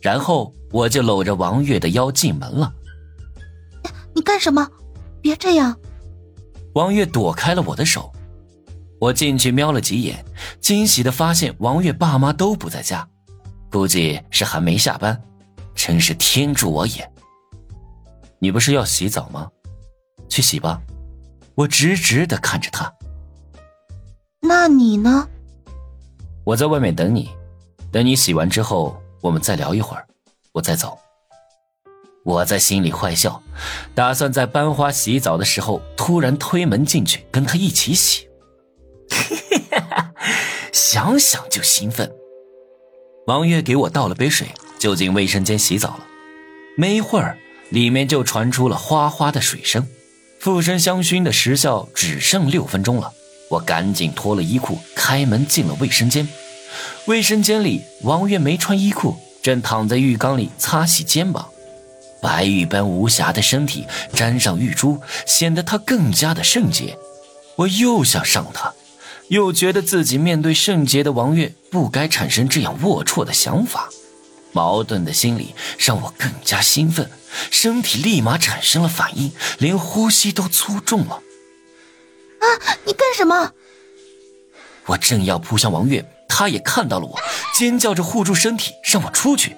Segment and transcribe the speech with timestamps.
[0.00, 2.72] 然后我就搂着王月的腰进门了。
[4.14, 4.68] 你干什么？
[5.20, 5.76] 别这样！
[6.74, 8.12] 王月躲开了我的手。
[9.00, 10.24] 我进去瞄了几眼，
[10.60, 13.08] 惊喜的发现王月爸妈都不在家，
[13.70, 15.20] 估计是还没下班，
[15.74, 17.12] 真是天助我也。
[18.40, 19.48] 你不是要洗澡吗？
[20.28, 20.80] 去洗吧。
[21.54, 22.92] 我直直的看着他。
[24.40, 25.28] 那你呢？
[26.44, 27.28] 我在外面等你，
[27.92, 30.06] 等你洗完之后，我们再聊一会儿，
[30.52, 30.98] 我再走。
[32.24, 33.42] 我在心里坏笑，
[33.94, 38.28] 打算在班花洗澡的时候突然推门进去跟她一起洗。
[40.72, 42.12] 想想就兴奋。
[43.26, 44.48] 王月给我倒了杯水，
[44.78, 46.06] 就进卫生间洗澡了。
[46.76, 47.38] 没一会儿，
[47.70, 49.86] 里面就传出了哗哗的水声。
[50.38, 53.12] 附身香薰的时效只剩六分钟了，
[53.50, 56.28] 我赶紧脱了衣裤，开门进了卫生间。
[57.06, 61.48] 卫生间里，王月没穿衣裤，正躺在浴缸里擦洗肩膀，
[62.20, 66.98] 白玉般无瑕的身体沾上玉珠，显得她更加的圣洁。
[67.56, 68.72] 我又想上她，
[69.28, 73.88] 又觉得自己面对圣洁的王月不该产生这样龌龊的想法。
[74.52, 77.10] 矛盾的心理让我更加兴奋，
[77.50, 81.22] 身体立马产生了反应，连呼吸都粗重了。
[82.40, 82.46] 啊！
[82.84, 83.52] 你干什么？
[84.86, 86.02] 我正要扑向王月，
[86.38, 87.18] 他也看到了我，
[87.52, 89.56] 尖叫着护住身体，让我出去。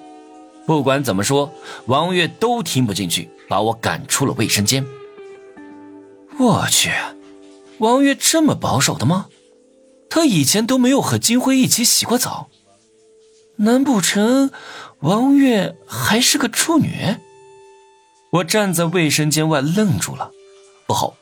[0.65, 1.53] 不管怎么说，
[1.85, 4.83] 王月都听不进去，把我赶出了卫生间。
[6.39, 6.89] 我去，
[7.77, 9.27] 王月这么保守的吗？
[10.09, 12.49] 他以前都没有和金辉一起洗过澡。
[13.57, 14.49] 难不成
[15.01, 17.17] 王月还是个处女？
[18.31, 20.31] 我站在卫生间外愣住了。
[20.87, 21.13] 不好，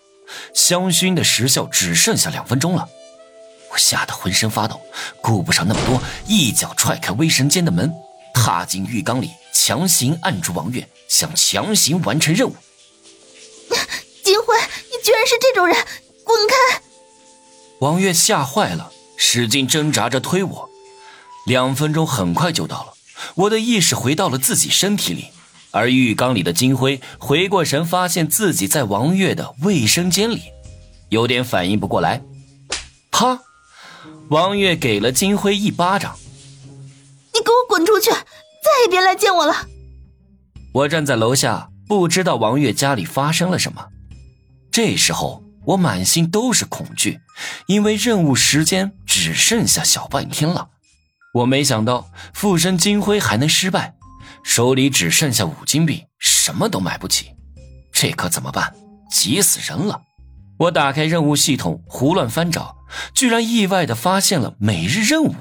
[0.53, 2.87] 香薰的时效只剩下两分钟了！
[3.71, 4.79] 我吓得浑身发抖，
[5.21, 7.93] 顾不上那么多，一脚踹开卫生间的门，
[8.33, 12.55] 踏进浴缸里，强行按住王月，想强行完成任务。
[14.23, 15.75] 金辉，你居然是这种人！
[16.23, 16.81] 滚开！
[17.79, 20.69] 王月吓坏了，使劲挣扎着推我。
[21.45, 22.93] 两分钟很快就到了，
[23.35, 25.29] 我的意识回到了自己身体里，
[25.71, 30.41] 而浴缸里的金辉回过神，发现自己在王月的卫生间里，
[31.09, 32.21] 有点反应不过来。
[33.11, 33.39] 啪！
[34.29, 36.15] 王月给了金辉一巴掌
[37.33, 39.53] ：“你给我滚出去，再也别来见我了！”
[40.71, 43.87] 我站在楼下，不知道王月家里发生了什么。
[44.71, 47.19] 这时候我满心都是恐惧，
[47.65, 50.69] 因为任务时间只剩下小半天了。
[51.33, 53.95] 我没想到附身金辉还能失败，
[54.43, 57.31] 手里只剩下五金币，什么都买不起，
[57.91, 58.71] 这可怎么办？
[59.11, 59.99] 急死人了！
[60.59, 62.75] 我打开任务系统，胡乱翻找，
[63.13, 65.33] 居然意外的发现了每日任务。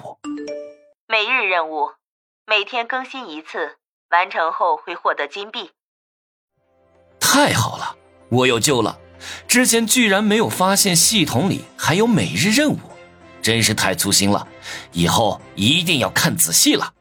[1.08, 1.88] 每日任务，
[2.46, 3.78] 每天更新一次，
[4.10, 5.72] 完成后会获得金币。
[7.18, 7.96] 太好了，
[8.28, 8.96] 我有救了！
[9.48, 12.78] 之前居然没有发现系统里还有每日任务。
[13.42, 14.46] 真是太粗心了，
[14.92, 16.92] 以后一定要看仔细了。